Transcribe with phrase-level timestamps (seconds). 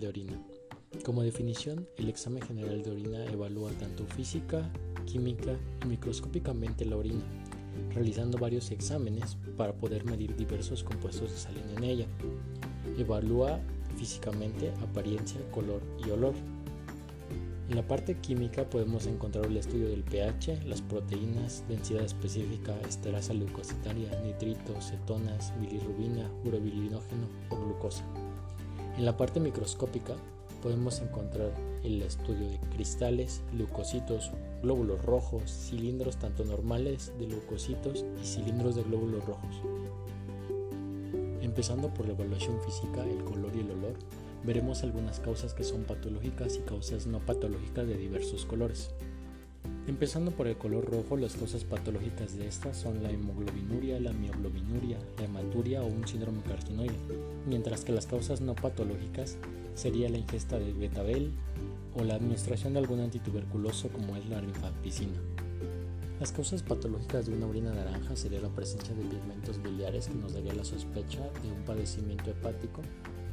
[0.00, 0.40] de orina.
[1.04, 4.70] Como definición, el examen general de orina evalúa tanto física,
[5.04, 7.22] química y microscópicamente la orina,
[7.92, 12.06] realizando varios exámenes para poder medir diversos compuestos que salen en ella.
[12.96, 13.60] Evalúa
[13.96, 16.34] físicamente apariencia, color y olor.
[17.68, 23.32] En la parte química podemos encontrar el estudio del pH, las proteínas, densidad específica, esterasa
[23.32, 28.04] leucocitaria, nitritos, cetonas, bilirrubina, urobilinógeno o glucosa.
[28.96, 30.14] En la parte microscópica
[30.62, 34.30] podemos encontrar el estudio de cristales, leucocitos,
[34.62, 39.56] glóbulos rojos, cilindros tanto normales de leucocitos y cilindros de glóbulos rojos.
[41.42, 43.94] Empezando por la evaluación física, el color y el olor,
[44.44, 48.94] veremos algunas causas que son patológicas y causas no patológicas de diversos colores.
[49.86, 54.98] Empezando por el color rojo, las causas patológicas de estas son la hemoglobinuria, la mioglobinuria,
[55.18, 56.94] la hematuria o un síndrome carcinoide,
[57.46, 59.36] mientras que las causas no patológicas
[59.74, 61.32] sería la ingesta de betabel
[61.94, 65.20] o la administración de algún antituberculoso como es la rifampicina.
[66.18, 70.32] Las causas patológicas de una orina naranja sería la presencia de pigmentos biliares que nos
[70.32, 72.80] daría la sospecha de un padecimiento hepático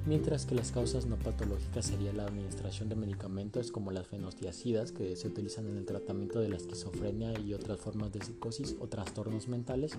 [0.05, 5.15] mientras que las causas no patológicas sería la administración de medicamentos como las fenostiacidas que
[5.15, 9.47] se utilizan en el tratamiento de la esquizofrenia y otras formas de psicosis o trastornos
[9.47, 9.93] mentales,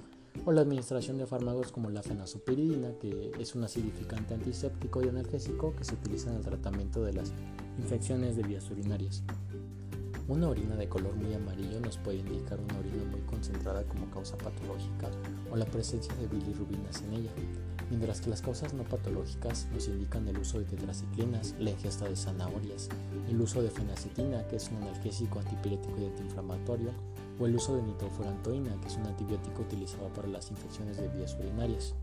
[0.44, 5.74] o la administración de fármacos como la fenazopiridina, que es un acidificante antiséptico y analgésico
[5.76, 7.32] que se utiliza en el tratamiento de las
[7.78, 9.22] infecciones de vías urinarias.
[10.32, 14.34] Una orina de color muy amarillo nos puede indicar una orina muy concentrada como causa
[14.38, 15.10] patológica
[15.50, 17.30] o la presencia de bilirrubinas en ella
[17.90, 22.16] mientras que las causas no patológicas nos indican el uso de tetraciclinas, la ingesta de
[22.16, 22.88] zanahorias,
[23.28, 26.92] el uso de fenacetina, que es un analgésico antipirético y antiinflamatorio,
[27.38, 31.36] o el uso de nitrofurantoína, que es un antibiótico utilizado para las infecciones de vías
[31.38, 31.94] urinarias.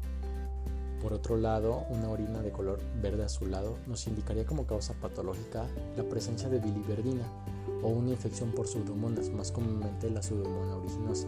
[1.02, 5.66] Por otro lado, una orina de color verde azulado nos indicaría como causa patológica
[5.98, 7.24] la presencia de biliverdina
[7.82, 11.28] o una infección por pseudomonas, más comúnmente la pseudomonas originosa.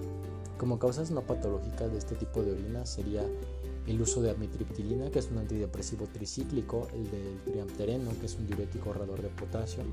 [0.57, 3.25] Como causas no patológicas de este tipo de orina sería
[3.87, 8.45] el uso de amitriptilina, que es un antidepresivo tricíclico, el del triamtereno, que es un
[8.45, 9.83] diurético ahorrador de potasio,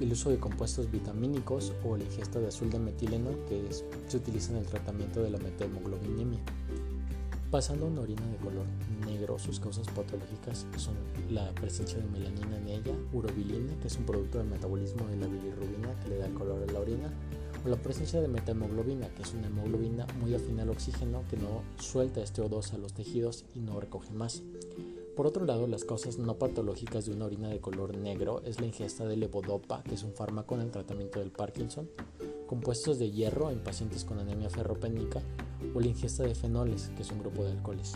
[0.00, 3.66] el uso de compuestos vitamínicos o la ingesta de azul de metileno, que
[4.08, 6.40] se utiliza en el tratamiento de la metemoglobinemia.
[7.54, 8.66] Pasando a una orina de color
[9.06, 10.96] negro, sus causas patológicas son
[11.30, 15.28] la presencia de melanina en ella, urobilina, que es un producto del metabolismo de la
[15.28, 17.12] bilirrubina que le da color a la orina,
[17.64, 21.62] o la presencia de metahemoglobina, que es una hemoglobina muy afín al oxígeno que no
[21.78, 24.42] suelta este O2 a los tejidos y no recoge más.
[25.14, 28.66] Por otro lado, las causas no patológicas de una orina de color negro es la
[28.66, 31.88] ingesta de levodopa, que es un fármaco en el tratamiento del Parkinson,
[32.48, 35.22] compuestos de hierro en pacientes con anemia ferropénica
[35.74, 37.94] o la ingesta de fenoles, que es un grupo de alcoholes.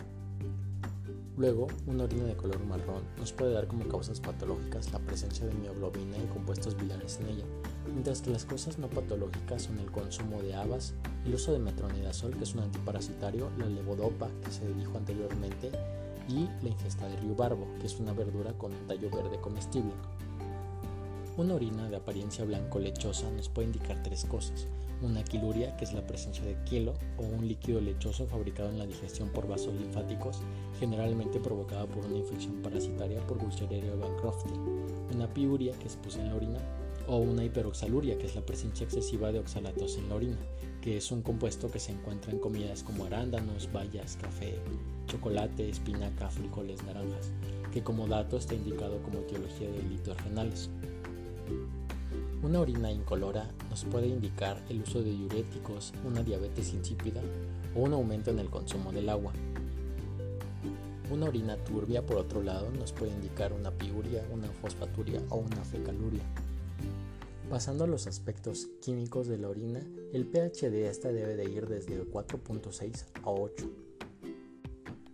[1.36, 5.54] Luego, una orina de color marrón nos puede dar como causas patológicas la presencia de
[5.54, 7.44] mioglobina y compuestos biliares en ella,
[7.92, 12.36] mientras que las causas no patológicas son el consumo de habas, el uso de metronidazol,
[12.36, 15.70] que es un antiparasitario, la levodopa, que se dijo anteriormente,
[16.28, 19.92] y la ingesta de riubarbo, que es una verdura con un tallo verde comestible.
[21.36, 24.66] Una orina de apariencia blanco lechosa nos puede indicar tres cosas
[25.02, 28.86] una quiluria, que es la presencia de quilo o un líquido lechoso fabricado en la
[28.86, 30.40] digestión por vasos linfáticos,
[30.78, 34.54] generalmente provocada por una infección parasitaria por Bulleriella bancrofti,
[35.14, 36.58] una piuria, que se puse en la orina,
[37.06, 40.36] o una hiperoxaluria, que es la presencia excesiva de oxalatos en la orina,
[40.82, 44.58] que es un compuesto que se encuentra en comidas como arándanos, bayas, café,
[45.06, 47.32] chocolate, espinaca, frijoles, naranjas,
[47.72, 50.70] que como dato está indicado como etiología de delitos renales.
[52.48, 57.20] Una orina incolora nos puede indicar el uso de diuréticos, una diabetes insípida
[57.76, 59.34] o un aumento en el consumo del agua.
[61.10, 65.62] Una orina turbia, por otro lado, nos puede indicar una piuria, una fosfaturia o una
[65.62, 66.22] fecaluria.
[67.50, 69.82] Pasando a los aspectos químicos de la orina,
[70.14, 73.70] el pH de esta debe de ir desde 4.6 a 8.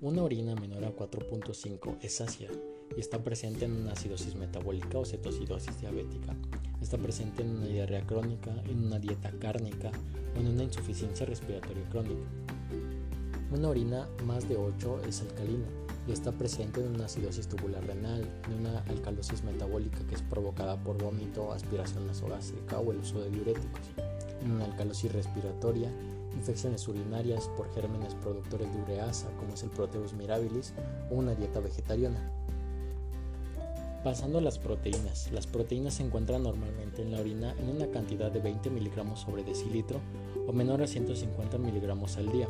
[0.03, 2.51] Una orina menor a 4.5 es ácida
[2.97, 6.35] y está presente en una acidosis metabólica o cetocidosis diabética.
[6.81, 9.91] Está presente en una diarrea crónica, en una dieta cárnica
[10.37, 12.27] o en una insuficiencia respiratoria crónica.
[13.51, 15.67] Una orina más de 8 es alcalina
[16.07, 20.77] y está presente en una acidosis tubular renal, en una alcalosis metabólica que es provocada
[20.83, 23.81] por vómito, aspiración nasogástrica o el uso de diuréticos,
[24.43, 25.91] en una alcalosis respiratoria,
[26.37, 30.75] infecciones urinarias por gérmenes productores de ureasa como es el Proteus mirabilis
[31.11, 32.31] o una dieta vegetariana.
[34.05, 35.33] Pasando a las proteínas.
[35.33, 39.45] Las proteínas se encuentran normalmente en la orina en una cantidad de 20 miligramos sobre
[39.45, 39.99] decilitro
[40.47, 42.47] o menor a 150 miligramos al día.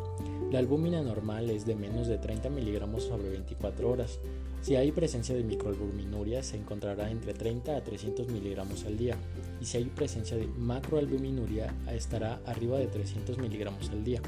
[0.50, 4.18] La albúmina normal es de menos de 30 miligramos sobre 24 horas.
[4.62, 9.16] Si hay presencia de microalbuminuria se encontrará entre 30 a 300 miligramos al día
[9.60, 14.20] y si hay presencia de macroalbuminuria estará arriba de 300 miligramos al día.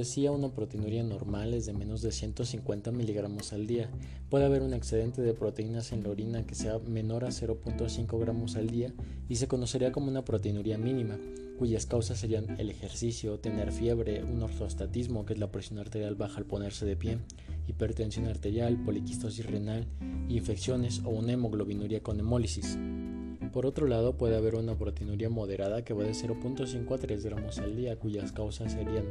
[0.00, 3.88] Decía, una proteinuria normal es de menos de 150 miligramos al día.
[4.28, 8.56] Puede haber un excedente de proteínas en la orina que sea menor a 0.5 gramos
[8.56, 8.92] al día
[9.28, 11.18] y se conocería como una proteinuria mínima,
[11.60, 16.38] cuyas causas serían el ejercicio, tener fiebre, un ortostatismo, que es la presión arterial baja
[16.38, 17.18] al ponerse de pie,
[17.66, 19.86] hipertensión arterial, poliquistosis renal,
[20.30, 22.78] infecciones o una hemoglobinuria con hemólisis.
[23.52, 27.58] Por otro lado, puede haber una proteinuria moderada que va de 0.5 a 3 gramos
[27.58, 29.04] al día, cuyas causas serían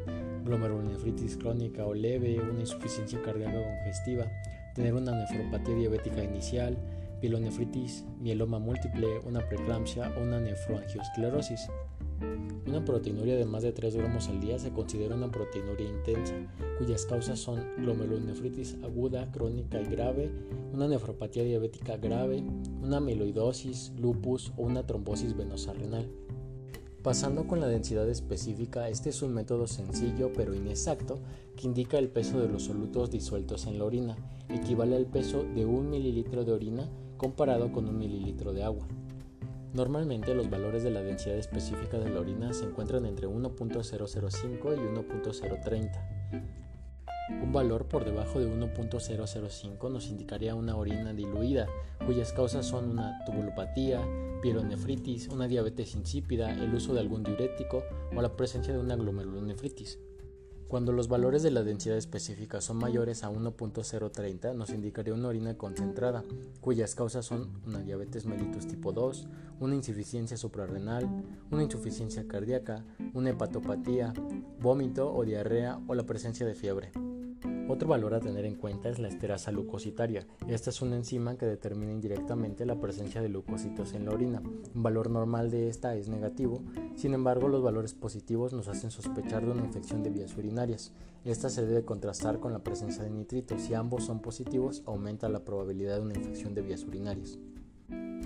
[0.44, 4.26] glomerulonefritis crónica o leve, una insuficiencia cardíaca congestiva,
[4.74, 6.76] tener una nefropatía diabética inicial,
[7.22, 11.70] pielonefritis, mieloma múltiple, una preeclampsia o una nefroangiosclerosis.
[12.68, 16.36] Una proteinuria de más de 3 gramos al día se considera una proteinuria intensa,
[16.78, 20.32] cuyas causas son glomerulonefritis aguda, crónica y grave,
[20.72, 22.44] una nefropatía diabética grave,
[22.82, 26.08] una amiloidosis, lupus o una trombosis venosa renal.
[27.02, 31.20] Pasando con la densidad específica, este es un método sencillo pero inexacto
[31.56, 34.18] que indica el peso de los solutos disueltos en la orina,
[34.50, 38.86] equivale al peso de un mililitro de orina comparado con un mililitro de agua.
[39.74, 44.80] Normalmente los valores de la densidad específica de la orina se encuentran entre 1.005 y
[44.80, 46.50] 1.030.
[47.44, 51.68] Un valor por debajo de 1.005 nos indicaría una orina diluida,
[52.04, 54.02] cuyas causas son una tubulopatía,
[54.42, 57.84] pielonefritis, una diabetes insípida, el uso de algún diurético
[58.16, 60.00] o la presencia de una glomerulonefritis.
[60.70, 65.58] Cuando los valores de la densidad específica son mayores a 1.030 nos indicaría una orina
[65.58, 66.24] concentrada,
[66.62, 69.28] cuyas causas son una diabetes mellitus tipo 2,
[69.62, 71.10] una insuficiencia suprarrenal,
[71.50, 72.86] una insuficiencia cardíaca,
[73.16, 74.14] una hepatopatía,
[74.62, 76.92] vómito o diarrea o la presencia de fiebre.
[77.72, 80.26] Otro valor a tener en cuenta es la esterasa leucocitaria.
[80.48, 84.42] Esta es una enzima que determina indirectamente la presencia de leucocitos en la orina.
[84.74, 86.64] Un valor normal de esta es negativo,
[86.96, 90.94] sin embargo los valores positivos nos hacen sospechar de una infección de vías urinarias.
[91.24, 93.62] Esta se debe contrastar con la presencia de nitritos.
[93.62, 97.38] Si ambos son positivos, aumenta la probabilidad de una infección de vías urinarias.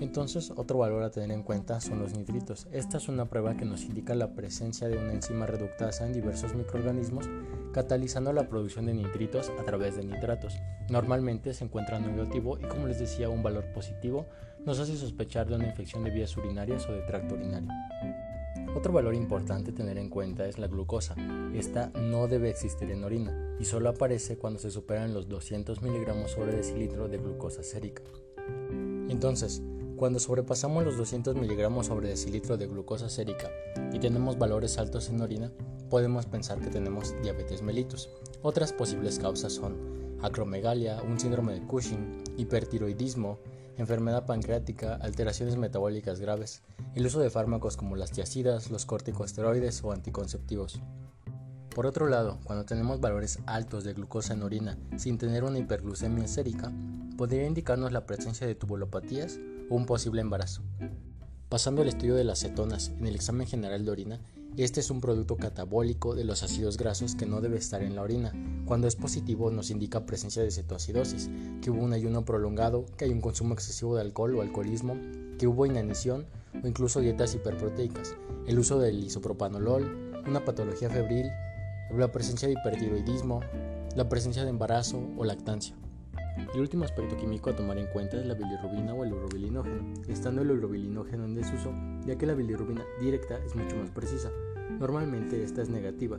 [0.00, 2.66] Entonces, otro valor a tener en cuenta son los nitritos.
[2.72, 6.54] Esta es una prueba que nos indica la presencia de una enzima reductasa en diversos
[6.54, 7.28] microorganismos,
[7.72, 10.60] catalizando la producción de nitritos a través de nitratos.
[10.90, 14.26] Normalmente se encuentra negativo y como les decía, un valor positivo
[14.66, 17.70] nos hace sospechar de una infección de vías urinarias o de tracto urinario.
[18.76, 21.14] Otro valor importante a tener en cuenta es la glucosa.
[21.54, 26.32] Esta no debe existir en orina y solo aparece cuando se superan los 200 miligramos
[26.32, 28.02] sobre decilitro de glucosa sérica.
[29.14, 29.62] Entonces,
[29.96, 33.48] cuando sobrepasamos los 200 miligramos sobre decilitro de glucosa sérica
[33.92, 35.52] y tenemos valores altos en orina,
[35.88, 38.08] podemos pensar que tenemos diabetes mellitus.
[38.42, 43.38] Otras posibles causas son acromegalia, un síndrome de Cushing, hipertiroidismo,
[43.78, 46.62] enfermedad pancreática, alteraciones metabólicas graves,
[46.96, 50.80] el uso de fármacos como las tiacidas, los corticosteroides o anticonceptivos.
[51.72, 56.26] Por otro lado, cuando tenemos valores altos de glucosa en orina sin tener una hiperglucemia
[56.26, 56.72] sérica,
[57.16, 59.38] podría indicarnos la presencia de tubulopatías
[59.70, 60.62] o un posible embarazo.
[61.48, 64.20] Pasando al estudio de las cetonas en el examen general de orina,
[64.56, 68.02] este es un producto catabólico de los ácidos grasos que no debe estar en la
[68.02, 68.32] orina.
[68.66, 71.28] Cuando es positivo nos indica presencia de cetoacidosis,
[71.60, 74.96] que hubo un ayuno prolongado, que hay un consumo excesivo de alcohol o alcoholismo,
[75.38, 76.26] que hubo inanición
[76.62, 78.14] o incluso dietas hiperproteicas,
[78.46, 81.26] el uso del isopropanolol, una patología febril,
[81.92, 83.40] la presencia de hipertiroidismo,
[83.96, 85.76] la presencia de embarazo o lactancia.
[86.54, 90.42] El último aspecto químico a tomar en cuenta es la bilirrubina o el urobilinógeno, estando
[90.42, 91.72] el urobilinógeno en desuso,
[92.06, 94.30] ya que la bilirrubina directa es mucho más precisa.
[94.78, 96.18] Normalmente esta es negativa.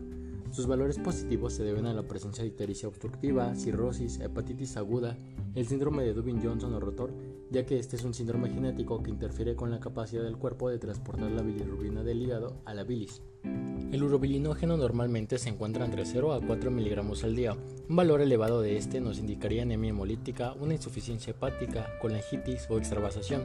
[0.55, 5.17] Sus valores positivos se deben a la presencia de ictericia obstructiva, cirrosis, hepatitis aguda,
[5.53, 7.11] el síndrome de Dubin-Johnson o rotor,
[7.51, 10.79] ya que este es un síndrome genético que interfiere con la capacidad del cuerpo de
[10.79, 13.21] transportar la bilirrubina del hígado a la bilis.
[13.43, 17.57] El urobilinógeno normalmente se encuentra entre 0 a 4 miligramos al día.
[17.89, 23.43] Un valor elevado de este nos indicaría anemia hemolítica, una insuficiencia hepática, colangitis o extravasación.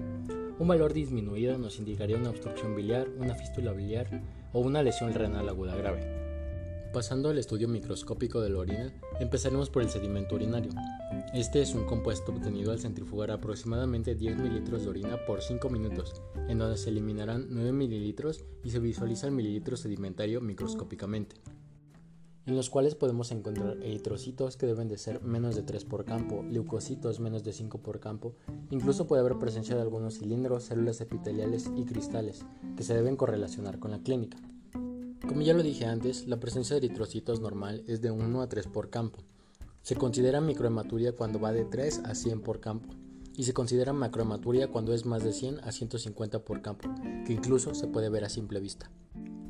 [0.60, 5.48] Un valor disminuido nos indicaría una obstrucción biliar, una fístula biliar o una lesión renal
[5.48, 6.29] aguda grave.
[6.92, 10.72] Pasando al estudio microscópico de la orina, empezaremos por el sedimento urinario.
[11.32, 16.20] Este es un compuesto obtenido al centrifugar aproximadamente 10 mililitros de orina por 5 minutos,
[16.48, 21.36] en donde se eliminarán 9 mililitros y se visualiza el mililitro sedimentario microscópicamente.
[22.46, 26.42] en los cuales podemos encontrar eritrocitos que deben de ser menos de 3 por campo,
[26.50, 28.34] leucocitos menos de 5 por campo,
[28.70, 32.44] incluso puede haber presencia de algunos cilindros, células epiteliales y cristales,
[32.76, 34.38] que se deben correlacionar con la clínica.
[35.30, 38.66] Como ya lo dije antes, la presencia de eritrocitos normal es de 1 a 3
[38.66, 39.20] por campo.
[39.80, 42.96] Se considera microhematuria cuando va de 3 a 100 por campo
[43.36, 46.90] y se considera macrohematuria cuando es más de 100 a 150 por campo,
[47.24, 48.90] que incluso se puede ver a simple vista.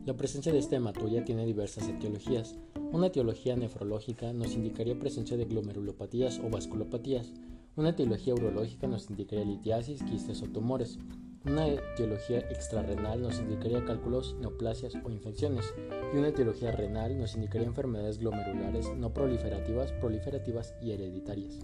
[0.05, 2.57] La presencia de esta hematuria tiene diversas etiologías.
[2.93, 7.33] Una etiología nefrológica nos indicaría presencia de glomerulopatías o vasculopatías.
[7.77, 10.99] Una etiología urológica nos indicaría litiasis, quistes o tumores.
[11.47, 15.73] Una etiología extrarrenal nos indicaría cálculos, neoplasias o infecciones.
[16.13, 21.59] Y una etiología renal nos indicaría enfermedades glomerulares no proliferativas, proliferativas y hereditarias.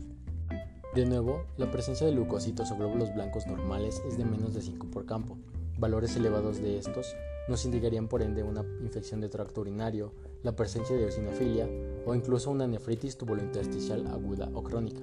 [0.95, 4.90] De nuevo, la presencia de leucocitos o glóbulos blancos normales es de menos de 5
[4.90, 5.37] por campo.
[5.78, 7.14] Valores elevados de estos
[7.47, 11.68] nos indicarían por ende una infección de tracto urinario, la presencia de eosinofilia
[12.06, 15.02] o incluso una nefritis tubulointersticial aguda o crónica.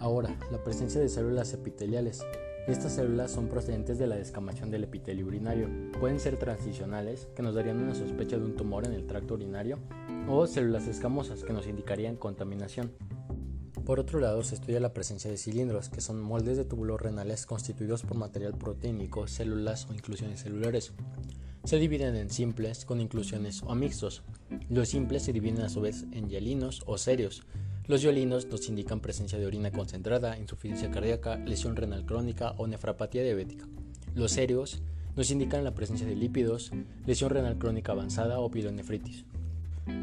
[0.00, 2.24] Ahora, la presencia de células epiteliales.
[2.68, 5.70] Estas células son procedentes de la descamación del epitelio urinario.
[5.98, 9.78] Pueden ser transicionales, que nos darían una sospecha de un tumor en el tracto urinario,
[10.28, 12.92] o células escamosas, que nos indicarían contaminación.
[13.86, 17.46] Por otro lado, se estudia la presencia de cilindros, que son moldes de túbulos renales
[17.46, 20.92] constituidos por material proteínico, células o inclusiones celulares.
[21.64, 24.24] Se dividen en simples, con inclusiones o mixtos.
[24.68, 27.46] Los simples se dividen a su vez en hialinos o serios.
[27.88, 33.22] Los hialinos nos indican presencia de orina concentrada, insuficiencia cardíaca, lesión renal crónica o nefropatía
[33.22, 33.66] diabética.
[34.14, 34.82] Los serios
[35.16, 36.70] nos indican la presencia de lípidos,
[37.06, 39.24] lesión renal crónica avanzada o pilonefritis.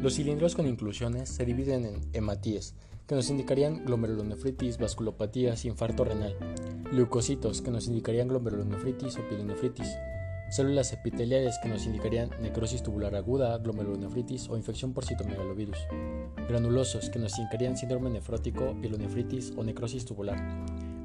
[0.02, 2.74] Los cilindros con inclusiones se dividen en hematíes,
[3.06, 6.34] que nos indicarían glomerulonefritis, vasculopatías, infarto renal,
[6.90, 9.86] leucocitos, que nos indicarían glomerulonefritis o pielonefritis,
[10.50, 15.78] células epiteliales que nos indicarían necrosis tubular aguda, glomerulonefritis o infección por citomegalovirus,
[16.48, 20.38] granulosos que nos indicarían síndrome nefrótico, pielonefritis o necrosis tubular,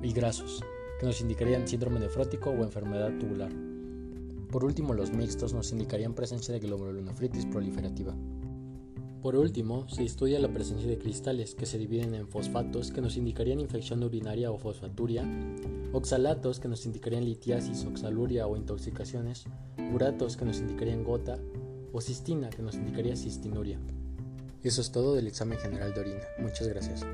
[0.02, 0.64] y grasos
[1.00, 3.52] que nos indicarían síndrome nefrótico o enfermedad tubular.
[4.52, 8.14] Por último, los mixtos nos indicarían presencia de glomerulonefritis proliferativa.
[9.22, 13.18] Por último, se estudia la presencia de cristales que se dividen en fosfatos que nos
[13.18, 15.24] indicarían infección urinaria o fosfaturia,
[15.94, 19.46] oxalatos que nos indicarían litiasis, oxaluria o intoxicaciones,
[19.94, 21.38] uratos que nos indicarían gota
[21.94, 23.80] o cistina que nos indicaría cistinuria.
[24.64, 26.24] Eso es todo del examen general de orina.
[26.40, 27.06] Muchas gracias.